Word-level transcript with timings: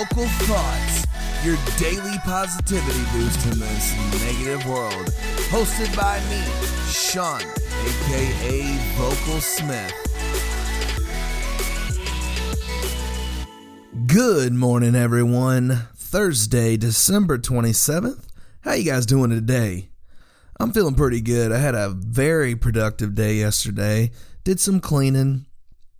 Vocal 0.00 0.24
Thoughts, 0.24 1.06
your 1.44 1.58
daily 1.76 2.16
positivity 2.24 3.02
boost 3.12 3.44
in 3.52 3.58
this 3.58 3.94
negative 4.22 4.66
world. 4.66 5.12
Hosted 5.50 5.94
by 5.94 6.18
me, 6.30 6.42
Sean, 6.90 7.42
aka 7.42 8.78
Vocal 8.96 9.40
Smith. 9.42 9.92
Good 14.06 14.54
morning, 14.54 14.94
everyone. 14.94 15.88
Thursday, 15.94 16.78
December 16.78 17.36
27th. 17.36 18.26
How 18.62 18.72
you 18.72 18.84
guys 18.84 19.04
doing 19.04 19.28
today? 19.28 19.90
I'm 20.58 20.72
feeling 20.72 20.94
pretty 20.94 21.20
good. 21.20 21.52
I 21.52 21.58
had 21.58 21.74
a 21.74 21.90
very 21.90 22.56
productive 22.56 23.14
day 23.14 23.34
yesterday. 23.34 24.12
Did 24.44 24.60
some 24.60 24.80
cleaning. 24.80 25.44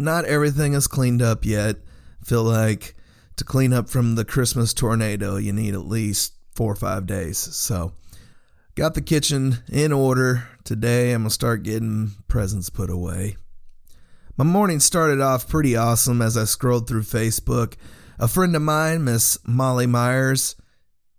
Not 0.00 0.24
everything 0.24 0.72
is 0.72 0.88
cleaned 0.88 1.22
up 1.22 1.44
yet. 1.44 1.76
Feel 2.24 2.42
like 2.42 2.96
to 3.36 3.44
clean 3.44 3.72
up 3.72 3.88
from 3.88 4.14
the 4.14 4.24
Christmas 4.24 4.72
tornado, 4.72 5.36
you 5.36 5.52
need 5.52 5.74
at 5.74 5.86
least 5.86 6.34
four 6.54 6.72
or 6.72 6.76
five 6.76 7.06
days. 7.06 7.38
So, 7.38 7.92
got 8.74 8.94
the 8.94 9.02
kitchen 9.02 9.58
in 9.70 9.92
order. 9.92 10.48
Today, 10.64 11.12
I'm 11.12 11.22
going 11.22 11.28
to 11.30 11.34
start 11.34 11.62
getting 11.62 12.12
presents 12.28 12.70
put 12.70 12.90
away. 12.90 13.36
My 14.36 14.44
morning 14.44 14.80
started 14.80 15.20
off 15.20 15.48
pretty 15.48 15.76
awesome 15.76 16.20
as 16.20 16.36
I 16.36 16.44
scrolled 16.44 16.88
through 16.88 17.02
Facebook. 17.02 17.74
A 18.18 18.28
friend 18.28 18.54
of 18.56 18.62
mine, 18.62 19.04
Miss 19.04 19.38
Molly 19.44 19.86
Myers, 19.86 20.56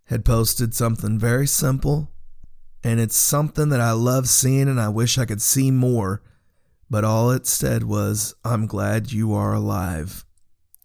had 0.05 0.25
posted 0.25 0.73
something 0.73 1.17
very 1.17 1.47
simple 1.47 2.11
and 2.85 2.99
it's 2.99 3.17
something 3.17 3.69
that 3.69 3.81
I 3.81 3.93
love 3.93 4.29
seeing 4.29 4.69
and 4.69 4.79
I 4.79 4.89
wish 4.89 5.17
I 5.17 5.25
could 5.25 5.41
see 5.41 5.71
more. 5.71 6.21
But 6.87 7.03
all 7.03 7.31
it 7.31 7.47
said 7.47 7.83
was, 7.83 8.35
I'm 8.45 8.67
glad 8.67 9.11
you 9.11 9.33
are 9.33 9.55
alive. 9.55 10.23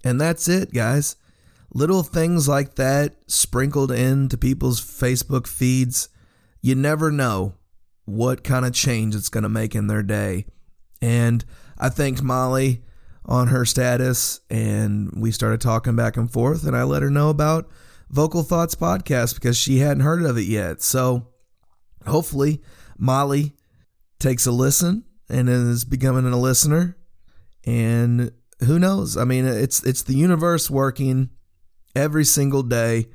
And 0.03 0.19
that's 0.19 0.49
it, 0.49 0.73
guys. 0.73 1.17
Little 1.73 2.03
things 2.03 2.49
like 2.49 2.75
that 2.77 3.17
sprinkled 3.29 3.93
into 3.93 4.37
people's 4.37 4.81
Facebook 4.81 5.47
feeds. 5.47 6.09
You 6.61 6.75
never 6.75 7.11
know 7.11 7.55
what 8.05 8.43
kind 8.43 8.67
of 8.67 8.73
change 8.73 9.15
it's 9.15 9.29
going 9.29 9.45
to 9.45 9.49
make 9.49 9.75
in 9.75 9.87
their 9.87 10.03
day. 10.03 10.47
And 11.01 11.45
I 11.79 11.89
thanked 11.89 12.23
Molly 12.23 12.83
on 13.25 13.49
her 13.49 13.65
status 13.65 14.41
and 14.51 15.13
we 15.15 15.31
started 15.31 15.61
talking 15.61 15.95
back 15.95 16.17
and 16.17 16.31
forth 16.31 16.67
and 16.67 16.77
I 16.77 16.83
let 16.83 17.03
her 17.03 17.11
know 17.11 17.31
about 17.31 17.71
Vocal 18.11 18.43
Thoughts 18.43 18.75
podcast 18.75 19.35
because 19.35 19.57
she 19.57 19.79
hadn't 19.79 20.03
heard 20.03 20.25
of 20.25 20.37
it 20.37 20.47
yet. 20.47 20.83
So 20.83 21.29
hopefully 22.07 22.61
Molly 22.99 23.55
takes 24.19 24.47
a 24.47 24.53
listen 24.53 25.05
and 25.29 25.49
is 25.49 25.85
becoming 25.85 26.31
a 26.31 26.37
listener. 26.37 26.97
And 27.65 28.33
who 28.65 28.79
knows? 28.79 29.17
I 29.17 29.25
mean, 29.25 29.45
it's 29.45 29.83
it's 29.85 30.03
the 30.03 30.17
universe 30.17 30.69
working 30.69 31.31
every 31.95 32.25
single 32.25 32.63
day. 32.63 33.09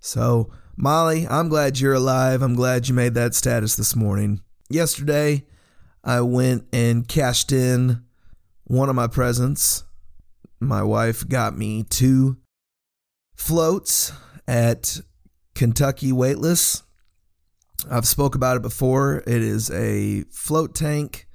So, 0.00 0.50
Molly, 0.76 1.26
I'm 1.28 1.48
glad 1.48 1.78
you're 1.78 1.94
alive. 1.94 2.42
I'm 2.42 2.54
glad 2.54 2.88
you 2.88 2.94
made 2.94 3.14
that 3.14 3.34
status 3.34 3.76
this 3.76 3.94
morning. 3.94 4.40
Yesterday, 4.68 5.46
I 6.02 6.20
went 6.22 6.66
and 6.72 7.06
cashed 7.06 7.52
in 7.52 8.02
one 8.64 8.88
of 8.88 8.96
my 8.96 9.06
presents. 9.06 9.84
My 10.60 10.82
wife 10.82 11.28
got 11.28 11.56
me 11.56 11.82
two 11.82 12.38
floats 13.34 14.12
at 14.46 15.00
Kentucky 15.54 16.12
Weightless 16.12 16.82
I've 17.90 18.06
spoke 18.06 18.34
about 18.34 18.56
it 18.56 18.62
before. 18.62 19.18
It 19.26 19.42
is 19.42 19.70
a 19.70 20.22
float 20.30 20.74
tank, 20.74 21.26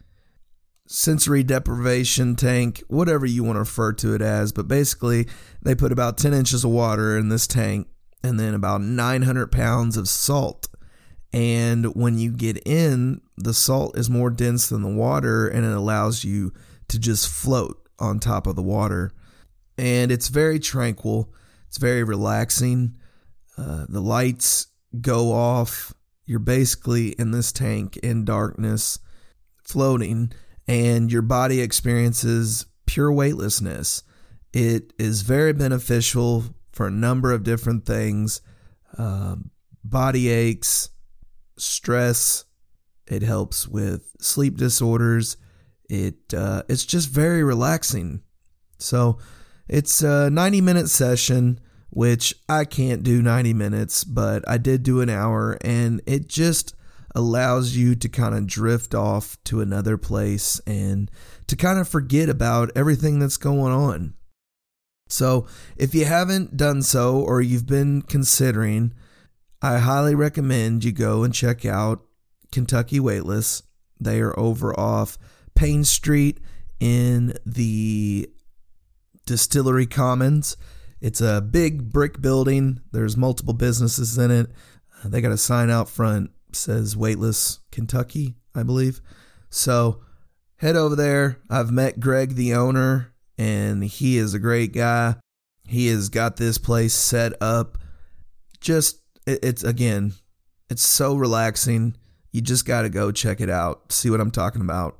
sensory 0.88 1.44
deprivation 1.44 2.36
tank, 2.36 2.84
whatever 2.88 3.26
you 3.26 3.44
want 3.44 3.56
to 3.56 3.62
refer 3.62 3.94
to 3.94 4.16
it 4.16 4.22
as. 4.22 4.52
But 4.52 4.68
basically, 4.68 5.28
they 5.62 5.76
put 5.76 5.92
about 5.92 6.18
10 6.18 6.34
inches 6.34 6.64
of 6.64 6.72
water 6.72 7.18
in 7.18 7.30
this 7.30 7.48
tank 7.48 7.88
and 8.24 8.40
then 8.40 8.54
about 8.54 8.82
900 8.82 9.52
pounds 9.52 9.98
of 9.98 10.10
salt. 10.10 10.68
And 11.34 11.94
when 11.96 12.18
you 12.18 12.32
get 12.32 12.58
in, 12.66 13.22
the 13.38 13.54
salt 13.54 13.98
is 13.98 14.10
more 14.10 14.30
dense 14.30 14.70
than 14.70 14.82
the 14.82 14.90
water 14.90 15.48
and 15.48 15.66
it 15.66 15.72
allows 15.72 16.24
you 16.24 16.54
to 16.88 16.98
just 16.98 17.30
float 17.30 17.78
on 18.00 18.20
top 18.20 18.48
of 18.48 18.56
the 18.56 18.64
water. 18.64 19.12
And 19.78 20.12
it's 20.12 20.30
very 20.30 20.60
tranquil, 20.60 21.32
it's 21.68 21.78
very 21.78 22.04
relaxing. 22.04 22.96
Uh, 23.58 23.86
the 23.90 24.02
lights 24.02 24.68
go 25.02 25.32
off 25.32 25.94
you're 26.28 26.40
basically 26.40 27.12
in 27.12 27.32
this 27.32 27.54
tank 27.54 27.96
in 27.98 28.26
darkness, 28.26 29.00
floating, 29.64 30.34
and 30.68 31.12
your 31.12 31.22
body 31.22 31.62
experiences 31.62 32.66
pure 32.86 33.12
weightlessness. 33.12 34.04
It 34.54 34.94
is 34.98 35.22
very 35.22 35.54
beneficial 35.54 36.46
for 36.72 36.88
a 36.88 36.92
number 36.92 37.32
of 37.32 37.44
different 37.44 37.86
things 37.86 38.42
uh, 38.98 39.36
body 39.84 40.30
aches, 40.30 40.90
stress. 41.58 42.46
It 43.06 43.22
helps 43.22 43.68
with 43.68 44.16
sleep 44.20 44.58
disorders. 44.58 45.38
It 45.90 46.34
uh, 46.34 46.64
it's 46.68 46.86
just 46.86 47.10
very 47.10 47.44
relaxing. 47.44 48.22
So 48.80 49.20
it's 49.68 50.02
a 50.02 50.30
90 50.30 50.62
minute 50.62 50.90
session 50.90 51.60
which 51.90 52.36
I 52.50 52.66
can't 52.66 53.02
do 53.02 53.22
90 53.22 53.54
minutes, 53.54 54.04
but 54.04 54.48
I 54.48 54.58
did 54.58 54.84
do 54.84 55.02
an 55.02 55.10
hour, 55.10 55.58
and 55.62 56.02
it 56.06 56.28
just 56.28 56.76
allows 57.18 57.76
you 57.76 57.96
to 57.96 58.08
kind 58.08 58.36
of 58.36 58.46
drift 58.46 58.94
off 58.94 59.40
to 59.44 59.60
another 59.60 59.98
place 59.98 60.62
and 60.68 61.10
to 61.48 61.56
kind 61.56 61.80
of 61.80 61.90
forget 61.90 62.30
about 62.30 62.70
everything 62.76 63.18
that's 63.18 63.38
going 63.38 63.74
on. 63.74 64.14
So, 65.10 65.48
if 65.76 65.96
you 65.96 66.06
haven't 66.06 66.58
done 66.58 66.84
so 66.84 67.20
or 67.20 67.42
you've 67.42 67.66
been 67.66 68.04
considering, 68.04 68.94
I 69.64 69.80
highly 69.80 70.14
recommend 70.14 70.84
you 70.84 70.92
go 70.92 71.24
and 71.24 71.34
check 71.34 71.66
out 71.66 72.06
Kentucky 72.52 73.00
Weightless. 73.00 73.64
They 74.00 74.20
are 74.20 74.38
over 74.40 74.80
off 74.80 75.18
Payne 75.56 75.86
Street 75.86 76.40
in 76.80 77.34
the 77.48 78.30
Distillery 79.26 79.88
Commons. 79.88 80.56
It's 81.02 81.22
a 81.22 81.42
big 81.42 81.92
brick 81.92 82.22
building. 82.22 82.82
There's 82.92 83.18
multiple 83.18 83.56
businesses 83.56 84.20
in 84.20 84.30
it. 84.30 84.52
They 85.04 85.22
got 85.22 85.32
a 85.32 85.38
sign 85.38 85.72
out 85.72 85.90
front 85.90 86.30
says 86.52 86.98
Weightless 86.98 87.60
Kentucky, 87.72 88.36
I 88.56 88.64
believe. 88.64 89.02
So 89.50 90.02
head 90.58 90.76
over 90.76 90.96
there. 90.96 91.40
I've 91.50 91.72
met 91.72 92.00
Greg, 92.00 92.36
the 92.36 92.54
owner, 92.54 93.14
and 93.38 93.84
he 93.84 94.18
is 94.18 94.34
a 94.34 94.40
great 94.40 94.74
guy. 94.74 95.16
He 95.68 95.88
has 95.88 96.10
got 96.10 96.38
this 96.38 96.58
place 96.58 96.94
set 96.94 97.34
up. 97.42 97.78
Just, 98.60 99.02
it's 99.26 99.64
again, 99.64 100.14
it's 100.70 100.88
so 100.88 101.16
relaxing. 101.16 101.96
You 102.32 102.42
just 102.42 102.66
got 102.66 102.84
to 102.84 102.90
go 102.90 103.12
check 103.12 103.42
it 103.42 103.50
out, 103.50 103.92
see 103.92 104.10
what 104.10 104.22
I'm 104.22 104.32
talking 104.32 104.62
about. 104.62 105.00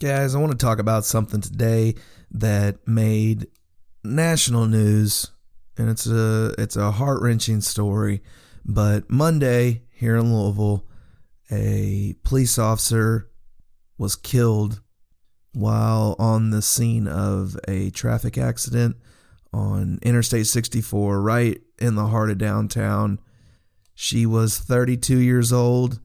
Guys, 0.00 0.34
I 0.34 0.38
want 0.38 0.52
to 0.52 0.58
talk 0.58 0.78
about 0.78 1.04
something 1.04 1.40
today 1.40 1.94
that 2.32 2.86
made 2.86 3.46
national 4.02 4.66
news, 4.66 5.30
and 5.78 5.88
it's 5.88 6.06
a 6.06 6.54
it's 6.58 6.76
a 6.76 6.90
heart 6.90 7.22
wrenching 7.22 7.60
story. 7.60 8.22
But 8.64 9.10
Monday 9.10 9.82
here 9.94 10.16
in 10.16 10.34
Louisville, 10.34 10.84
a 11.50 12.14
police 12.24 12.58
officer 12.58 13.30
was 13.96 14.16
killed 14.16 14.80
while 15.52 16.16
on 16.18 16.50
the 16.50 16.62
scene 16.62 17.06
of 17.06 17.56
a 17.68 17.90
traffic 17.90 18.36
accident 18.36 18.96
on 19.52 20.00
Interstate 20.02 20.48
64, 20.48 21.20
right 21.20 21.60
in 21.78 21.94
the 21.94 22.08
heart 22.08 22.30
of 22.30 22.38
downtown. 22.38 23.20
She 23.94 24.26
was 24.26 24.58
32 24.58 25.18
years 25.18 25.52
old 25.52 26.00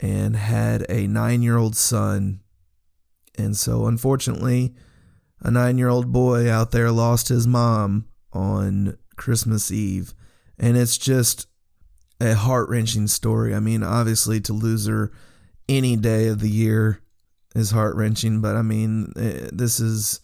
and 0.00 0.34
had 0.34 0.84
a 0.88 1.06
nine 1.06 1.42
year 1.42 1.56
old 1.56 1.76
son. 1.76 2.40
And 3.38 3.56
so, 3.56 3.86
unfortunately, 3.86 4.74
a 5.40 5.50
nine 5.50 5.78
year 5.78 5.88
old 5.88 6.12
boy 6.12 6.50
out 6.50 6.72
there 6.72 6.90
lost 6.90 7.28
his 7.28 7.46
mom 7.46 8.06
on 8.32 8.98
Christmas 9.16 9.70
Eve. 9.70 10.14
And 10.58 10.76
it's 10.76 10.98
just 10.98 11.46
a 12.20 12.34
heart 12.34 12.68
wrenching 12.68 13.06
story. 13.06 13.54
I 13.54 13.60
mean, 13.60 13.82
obviously, 13.82 14.40
to 14.42 14.52
lose 14.52 14.86
her 14.86 15.10
any 15.68 15.96
day 15.96 16.28
of 16.28 16.40
the 16.40 16.50
year 16.50 17.00
is 17.54 17.70
heart 17.70 17.96
wrenching, 17.96 18.40
but 18.40 18.56
I 18.56 18.62
mean, 18.62 19.12
eh, 19.16 19.48
this 19.52 19.80
is. 19.80 20.20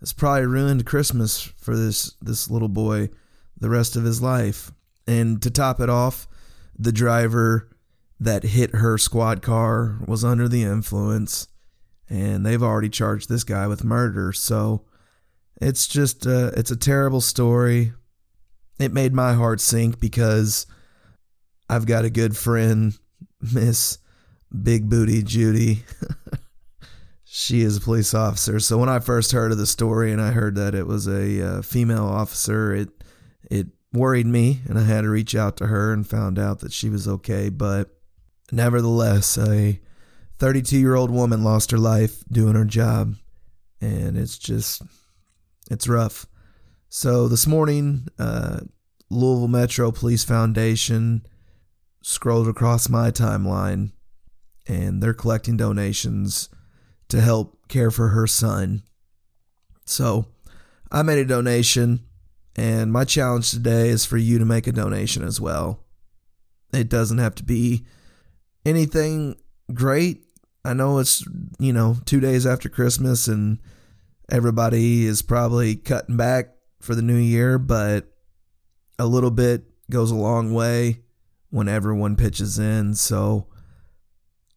It's 0.00 0.12
probably 0.12 0.44
ruined 0.44 0.84
Christmas 0.84 1.40
for 1.40 1.74
this 1.74 2.14
this 2.20 2.50
little 2.50 2.68
boy 2.68 3.08
the 3.58 3.70
rest 3.70 3.96
of 3.96 4.04
his 4.04 4.20
life. 4.20 4.70
And 5.06 5.40
to 5.42 5.50
top 5.50 5.80
it 5.80 5.88
off, 5.88 6.26
the 6.78 6.92
driver 6.92 7.70
that 8.20 8.42
hit 8.42 8.74
her 8.74 8.98
squad 8.98 9.40
car 9.40 9.98
was 10.06 10.24
under 10.24 10.48
the 10.48 10.62
influence 10.62 11.48
and 12.08 12.44
they've 12.44 12.62
already 12.62 12.88
charged 12.88 13.28
this 13.28 13.44
guy 13.44 13.66
with 13.66 13.84
murder. 13.84 14.32
So 14.32 14.84
it's 15.60 15.86
just 15.86 16.26
uh, 16.26 16.50
it's 16.56 16.70
a 16.70 16.76
terrible 16.76 17.20
story. 17.20 17.92
It 18.78 18.92
made 18.92 19.12
my 19.12 19.34
heart 19.34 19.60
sink 19.60 20.00
because 20.00 20.66
I've 21.74 21.86
got 21.86 22.04
a 22.04 22.10
good 22.10 22.36
friend, 22.36 22.96
Miss 23.52 23.98
Big 24.62 24.88
Booty 24.88 25.24
Judy. 25.24 25.82
she 27.24 27.62
is 27.62 27.78
a 27.78 27.80
police 27.80 28.14
officer. 28.14 28.60
So 28.60 28.78
when 28.78 28.88
I 28.88 29.00
first 29.00 29.32
heard 29.32 29.50
of 29.50 29.58
the 29.58 29.66
story 29.66 30.12
and 30.12 30.22
I 30.22 30.30
heard 30.30 30.54
that 30.54 30.76
it 30.76 30.86
was 30.86 31.08
a 31.08 31.42
uh, 31.42 31.62
female 31.62 32.04
officer, 32.04 32.72
it 32.72 32.90
It 33.50 33.66
worried 33.92 34.28
me, 34.28 34.60
and 34.68 34.78
I 34.78 34.84
had 34.84 35.00
to 35.00 35.10
reach 35.10 35.34
out 35.34 35.56
to 35.56 35.66
her 35.66 35.92
and 35.92 36.08
found 36.08 36.38
out 36.38 36.60
that 36.60 36.72
she 36.72 36.88
was 36.88 37.08
okay. 37.08 37.48
But 37.48 37.90
nevertheless, 38.52 39.36
a 39.36 39.80
32 40.38 40.78
year 40.78 40.94
old 40.94 41.10
woman 41.10 41.42
lost 41.42 41.72
her 41.72 41.78
life 41.78 42.22
doing 42.30 42.54
her 42.54 42.64
job, 42.64 43.16
and 43.80 44.16
it's 44.16 44.38
just, 44.38 44.80
it's 45.72 45.88
rough. 45.88 46.26
So 46.88 47.26
this 47.26 47.48
morning, 47.48 48.06
uh, 48.16 48.60
Louisville 49.10 49.48
Metro 49.48 49.90
Police 49.90 50.22
Foundation 50.22 51.26
scrolled 52.04 52.46
across 52.46 52.90
my 52.90 53.10
timeline, 53.10 53.90
and 54.68 55.02
they're 55.02 55.14
collecting 55.14 55.56
donations 55.56 56.50
to 57.08 57.18
help 57.18 57.66
care 57.66 57.90
for 57.90 58.08
her 58.08 58.26
son. 58.26 58.82
So 59.86 60.26
I 60.92 61.00
made 61.00 61.18
a 61.18 61.24
donation, 61.24 62.04
and 62.56 62.92
my 62.92 63.04
challenge 63.04 63.50
today 63.50 63.88
is 63.88 64.04
for 64.04 64.18
you 64.18 64.38
to 64.38 64.44
make 64.44 64.66
a 64.66 64.72
donation 64.72 65.24
as 65.24 65.40
well. 65.40 65.80
It 66.74 66.90
doesn't 66.90 67.18
have 67.18 67.36
to 67.36 67.42
be 67.42 67.86
anything 68.66 69.36
great. 69.72 70.26
I 70.62 70.74
know 70.74 70.98
it's, 70.98 71.24
you 71.58 71.72
know, 71.72 71.96
two 72.04 72.20
days 72.20 72.46
after 72.46 72.68
Christmas 72.68 73.28
and 73.28 73.60
everybody 74.30 75.06
is 75.06 75.22
probably 75.22 75.74
cutting 75.74 76.18
back 76.18 76.50
for 76.80 76.94
the 76.94 77.02
new 77.02 77.16
year, 77.16 77.58
but 77.58 78.12
a 78.98 79.06
little 79.06 79.30
bit 79.30 79.64
goes 79.90 80.10
a 80.10 80.16
long 80.16 80.52
way 80.52 81.03
when 81.54 81.68
everyone 81.68 82.16
pitches 82.16 82.58
in. 82.58 82.92
So 82.96 83.46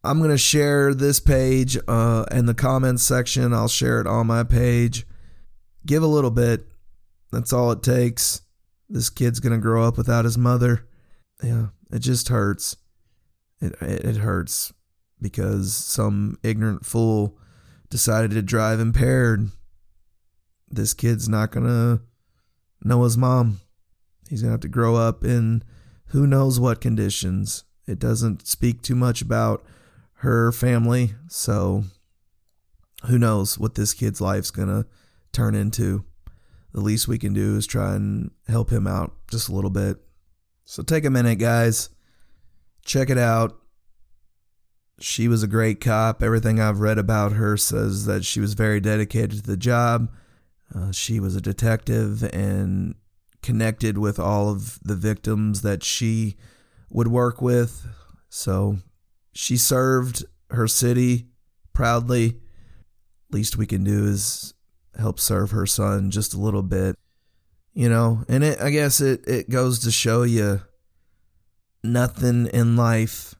I'm 0.02 0.18
going 0.18 0.32
to 0.32 0.36
share 0.36 0.92
this 0.92 1.20
page 1.20 1.78
uh, 1.86 2.24
in 2.32 2.46
the 2.46 2.54
comments 2.54 3.04
section. 3.04 3.54
I'll 3.54 3.68
share 3.68 4.00
it 4.00 4.08
on 4.08 4.26
my 4.26 4.42
page. 4.42 5.06
Give 5.86 6.02
a 6.02 6.08
little 6.08 6.32
bit. 6.32 6.66
That's 7.30 7.52
all 7.52 7.70
it 7.70 7.84
takes. 7.84 8.42
This 8.88 9.10
kid's 9.10 9.38
going 9.38 9.52
to 9.52 9.62
grow 9.62 9.84
up 9.84 9.96
without 9.96 10.24
his 10.24 10.36
mother. 10.36 10.88
Yeah, 11.40 11.66
it 11.92 12.00
just 12.00 12.30
hurts. 12.30 12.76
It, 13.60 13.76
it, 13.80 14.04
it 14.04 14.16
hurts 14.16 14.72
because 15.22 15.72
some 15.76 16.36
ignorant 16.42 16.84
fool 16.84 17.38
decided 17.90 18.32
to 18.32 18.42
drive 18.42 18.80
impaired. 18.80 19.50
This 20.68 20.94
kid's 20.94 21.28
not 21.28 21.52
going 21.52 21.66
to 21.66 22.00
know 22.82 23.04
his 23.04 23.16
mom. 23.16 23.60
He's 24.28 24.42
going 24.42 24.48
to 24.48 24.54
have 24.54 24.60
to 24.62 24.68
grow 24.68 24.96
up 24.96 25.22
in 25.22 25.62
who 26.08 26.26
knows 26.26 26.58
what 26.58 26.80
conditions. 26.80 27.64
It 27.86 27.98
doesn't 27.98 28.46
speak 28.46 28.82
too 28.82 28.94
much 28.94 29.22
about 29.22 29.64
her 30.14 30.52
family, 30.52 31.14
so 31.28 31.84
who 33.06 33.18
knows 33.18 33.58
what 33.58 33.74
this 33.74 33.94
kid's 33.94 34.20
life's 34.20 34.50
going 34.50 34.68
to 34.68 34.86
turn 35.32 35.54
into. 35.54 36.04
The 36.72 36.80
least 36.80 37.08
we 37.08 37.18
can 37.18 37.32
do 37.32 37.56
is 37.56 37.66
try 37.66 37.94
and 37.94 38.30
help 38.46 38.70
him 38.70 38.86
out 38.86 39.12
just 39.30 39.48
a 39.48 39.54
little 39.54 39.70
bit. 39.70 39.98
So 40.64 40.82
take 40.82 41.04
a 41.04 41.10
minute, 41.10 41.38
guys. 41.38 41.88
Check 42.84 43.10
it 43.10 43.18
out. 43.18 43.56
She 45.00 45.28
was 45.28 45.42
a 45.42 45.48
great 45.48 45.80
cop. 45.80 46.22
Everything 46.22 46.60
I've 46.60 46.80
read 46.80 46.98
about 46.98 47.32
her 47.32 47.56
says 47.56 48.06
that 48.06 48.24
she 48.24 48.40
was 48.40 48.54
very 48.54 48.80
dedicated 48.80 49.30
to 49.38 49.42
the 49.42 49.56
job. 49.56 50.10
Uh, 50.74 50.92
she 50.92 51.20
was 51.20 51.36
a 51.36 51.40
detective 51.40 52.22
and 52.34 52.94
connected 53.42 53.98
with 53.98 54.18
all 54.18 54.50
of 54.50 54.78
the 54.82 54.96
victims 54.96 55.62
that 55.62 55.82
she 55.82 56.36
would 56.90 57.08
work 57.08 57.40
with. 57.40 57.86
So 58.28 58.78
she 59.32 59.56
served 59.56 60.24
her 60.50 60.68
city 60.68 61.28
proudly. 61.72 62.40
Least 63.30 63.56
we 63.56 63.66
can 63.66 63.84
do 63.84 64.06
is 64.06 64.54
help 64.98 65.20
serve 65.20 65.50
her 65.50 65.66
son 65.66 66.10
just 66.10 66.34
a 66.34 66.40
little 66.40 66.62
bit. 66.62 66.96
You 67.72 67.88
know, 67.88 68.24
and 68.28 68.42
it 68.42 68.60
I 68.60 68.70
guess 68.70 69.00
it, 69.00 69.26
it 69.28 69.50
goes 69.50 69.78
to 69.80 69.90
show 69.90 70.24
you 70.24 70.62
nothing 71.84 72.46
in 72.46 72.76
life 72.76 73.34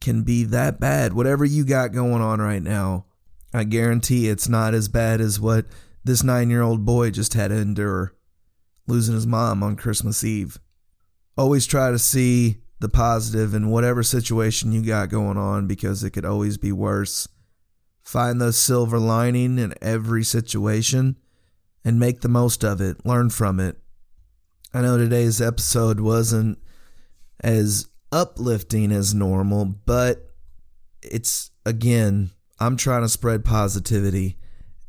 can 0.00 0.22
be 0.22 0.44
that 0.44 0.80
bad. 0.80 1.12
Whatever 1.12 1.44
you 1.44 1.64
got 1.64 1.92
going 1.92 2.22
on 2.22 2.40
right 2.40 2.62
now, 2.62 3.04
I 3.52 3.64
guarantee 3.64 4.28
it's 4.28 4.48
not 4.48 4.74
as 4.74 4.88
bad 4.88 5.20
as 5.20 5.38
what 5.38 5.66
this 6.04 6.22
nine 6.22 6.50
year 6.50 6.62
old 6.62 6.84
boy 6.84 7.10
just 7.10 7.34
had 7.34 7.48
to 7.48 7.56
endure 7.56 8.14
losing 8.86 9.14
his 9.14 9.26
mom 9.26 9.62
on 9.62 9.76
Christmas 9.76 10.24
Eve. 10.24 10.58
Always 11.36 11.66
try 11.66 11.90
to 11.90 11.98
see 11.98 12.58
the 12.80 12.88
positive 12.88 13.54
in 13.54 13.70
whatever 13.70 14.02
situation 14.02 14.72
you 14.72 14.82
got 14.82 15.08
going 15.08 15.36
on 15.36 15.66
because 15.66 16.02
it 16.02 16.10
could 16.10 16.24
always 16.24 16.58
be 16.58 16.72
worse. 16.72 17.28
Find 18.02 18.40
the 18.40 18.52
silver 18.52 18.98
lining 18.98 19.58
in 19.58 19.74
every 19.80 20.24
situation 20.24 21.16
and 21.84 21.98
make 21.98 22.20
the 22.20 22.28
most 22.28 22.64
of 22.64 22.80
it. 22.80 23.06
Learn 23.06 23.30
from 23.30 23.60
it. 23.60 23.78
I 24.74 24.82
know 24.82 24.98
today's 24.98 25.40
episode 25.40 26.00
wasn't 26.00 26.58
as 27.40 27.86
uplifting 28.10 28.90
as 28.90 29.14
normal, 29.14 29.64
but 29.64 30.28
it's 31.02 31.50
again 31.64 32.30
I'm 32.58 32.76
trying 32.76 33.02
to 33.02 33.08
spread 33.08 33.44
positivity 33.44 34.38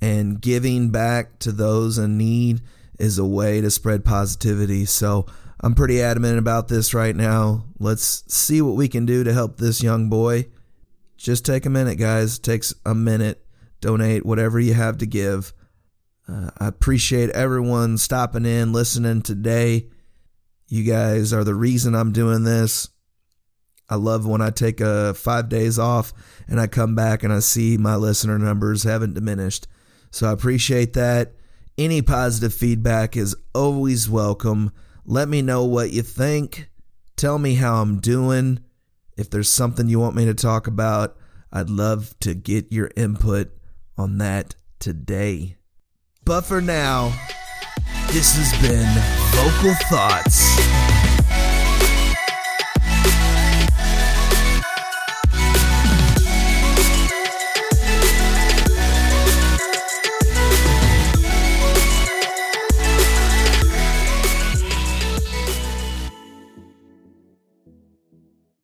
and 0.01 0.39
giving 0.39 0.89
back 0.89 1.39
to 1.39 1.51
those 1.51 1.98
in 1.98 2.18
need 2.18 2.62
is 3.00 3.18
a 3.18 3.25
way 3.25 3.62
to 3.62 3.72
spread 3.72 4.06
positivity. 4.06 4.86
So 4.86 5.25
I'm 5.60 5.75
pretty 5.75 6.01
adamant 6.01 6.40
about 6.40 6.68
this 6.68 6.94
right 6.94 7.16
now. 7.16 7.66
Let's 7.80 8.24
see 8.28 8.62
what 8.62 8.75
we 8.75 8.88
can 8.88 9.06
do 9.06 9.24
to 9.24 9.34
help 9.34 9.57
this 9.57 9.81
young 9.81 10.10
boy. 10.10 10.48
Just 11.18 11.45
take 11.45 11.66
a 11.66 11.69
minute, 11.69 11.95
guys. 11.95 12.38
It 12.38 12.44
takes 12.44 12.74
a 12.86 12.94
minute. 12.94 13.45
Donate 13.80 14.25
whatever 14.25 14.60
you 14.60 14.74
have 14.74 14.98
to 15.00 15.06
give. 15.06 15.54
Uh, 16.28 16.50
I 16.57 16.68
appreciate 16.68 17.30
everyone 17.31 17.98
stopping 17.98 18.45
in, 18.45 18.74
listening 18.74 19.22
today. 19.22 19.88
You 20.68 20.84
guys 20.84 21.34
are 21.34 21.44
the 21.44 21.56
reason 21.56 21.96
I'm 21.96 22.12
doing 22.12 22.44
this. 22.44 22.89
I 23.89 23.96
love 23.96 24.25
when 24.25 24.42
I 24.42 24.50
take 24.50 24.81
a 24.81 25.13
five 25.13 25.50
days 25.50 25.78
off 25.78 26.13
and 26.48 26.60
I 26.60 26.68
come 26.68 26.96
back 26.96 27.24
and 27.24 27.31
I 27.31 27.39
see 27.39 27.78
my 27.78 27.96
listener 27.96 28.39
numbers 28.39 28.84
haven't 28.84 29.13
diminished. 29.13 29.68
So 30.12 30.28
I 30.28 30.31
appreciate 30.31 30.94
that. 30.94 31.34
Any 31.78 32.04
positive 32.04 32.54
feedback 32.54 33.18
is 33.18 33.36
always 33.56 34.08
welcome. 34.08 34.72
Let 35.06 35.28
me 35.28 35.42
know 35.42 35.64
what 35.66 35.92
you 35.92 36.04
think. 36.04 36.70
Tell 37.16 37.39
me 37.39 37.56
how 37.56 37.82
I'm 37.82 38.00
doing. 38.00 38.60
If 39.18 39.32
there's 39.32 39.51
something 39.51 39.89
you 39.89 40.00
want 40.00 40.15
me 40.15 40.25
to 40.25 40.36
talk 40.36 40.68
about, 40.68 41.18
I'd 41.51 41.72
love 41.72 42.13
to 42.20 42.36
get 42.36 42.72
your 42.72 42.92
input 42.96 43.58
on 43.98 44.20
that 44.20 44.53
today. 44.77 45.58
But 46.24 46.42
for 46.42 46.62
now, 46.62 47.12
this 48.10 48.36
has 48.36 48.51
been 48.62 48.88
Vocal 49.32 49.74
Thoughts. 49.89 50.93